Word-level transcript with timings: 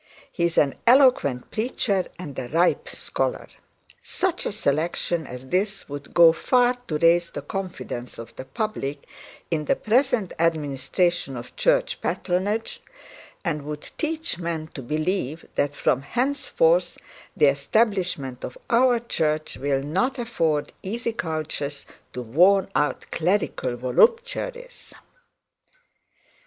He 0.31 0.45
is 0.45 0.57
an 0.57 0.73
eloquent 0.87 1.51
preacher 1.51 2.07
and 2.17 2.39
a 2.39 2.47
ripe 2.49 2.89
scholar. 2.89 3.47
Such 4.01 4.47
a 4.47 4.51
selection 4.51 5.27
as 5.27 5.49
this 5.49 5.87
would 5.87 6.15
go 6.15 6.33
far 6.33 6.73
to 6.87 6.97
raise 6.97 7.29
the 7.29 7.43
confidence 7.43 8.17
of 8.17 8.35
the 8.35 8.45
public 8.45 9.05
in 9.51 9.65
the 9.65 9.75
present 9.75 10.33
administration 10.39 11.37
of 11.37 11.55
church 11.55 12.01
patronage, 12.01 12.81
and 13.45 13.61
would 13.61 13.91
teach 13.99 14.39
men 14.39 14.69
to 14.73 14.81
believe 14.81 15.45
that 15.53 15.75
from 15.75 16.01
henceforth 16.01 16.97
the 17.37 17.45
establishment 17.45 18.43
of 18.43 18.57
our 18.71 18.97
church 18.99 19.55
will 19.57 19.83
not 19.83 20.17
afford 20.17 20.73
easy 20.81 21.13
couches 21.13 21.85
to 22.13 22.23
worn 22.23 22.71
out 22.73 23.05
clerical 23.11 23.77
voluptuaries.' 23.77 24.95